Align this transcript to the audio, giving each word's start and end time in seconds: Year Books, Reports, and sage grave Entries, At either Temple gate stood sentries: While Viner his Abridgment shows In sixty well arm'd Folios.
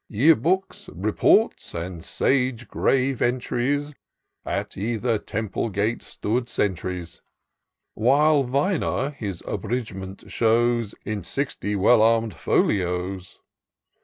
Year 0.09 0.35
Books, 0.35 0.89
Reports, 0.95 1.75
and 1.75 2.03
sage 2.03 2.67
grave 2.67 3.21
Entries, 3.21 3.93
At 4.43 4.75
either 4.75 5.19
Temple 5.19 5.69
gate 5.69 6.01
stood 6.01 6.49
sentries: 6.49 7.21
While 7.93 8.41
Viner 8.43 9.11
his 9.11 9.43
Abridgment 9.45 10.23
shows 10.31 10.95
In 11.05 11.21
sixty 11.21 11.75
well 11.75 12.01
arm'd 12.01 12.33
Folios. 12.33 13.41